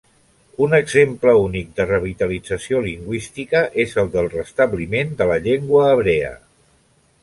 [0.67, 6.39] Un exemple únic de revitalització lingüística és el del restabliment de la llengua hebrea.